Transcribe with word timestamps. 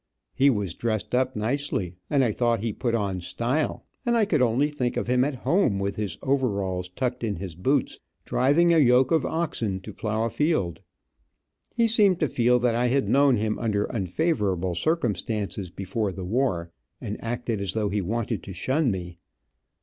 He 0.33 0.49
was 0.49 0.73
dressed 0.73 1.13
up 1.13 1.35
nicely, 1.35 1.95
and 2.09 2.23
I 2.23 2.31
thought 2.31 2.61
he 2.61 2.73
put 2.73 2.95
on 2.95 3.21
style, 3.21 3.85
and 4.03 4.17
I 4.17 4.25
could 4.25 4.41
only 4.41 4.67
think 4.67 4.97
of 4.97 5.05
him 5.05 5.23
at 5.23 5.35
home, 5.45 5.77
with 5.77 5.95
his 5.95 6.17
overalls 6.23 6.89
tucked 6.89 7.23
in 7.23 7.35
his 7.35 7.53
boots, 7.53 7.99
driving 8.25 8.73
a 8.73 8.79
yoke 8.79 9.11
of 9.11 9.27
oxen 9.27 9.79
to 9.81 9.93
plow 9.93 10.23
a 10.23 10.31
field. 10.31 10.79
He 11.75 11.87
seemed 11.87 12.19
to 12.19 12.27
feel 12.27 12.57
that 12.61 12.73
I 12.73 12.87
had 12.87 13.07
known 13.09 13.37
him 13.37 13.59
under 13.59 13.85
unfavorable 13.91 14.73
circumstances 14.73 15.69
before 15.69 16.11
the 16.11 16.25
war, 16.25 16.71
and 16.99 17.23
acted 17.23 17.61
as 17.61 17.73
though 17.73 17.89
he 17.89 18.01
wanted 18.01 18.41
to 18.41 18.53
shun 18.55 18.89
me. 18.89 19.19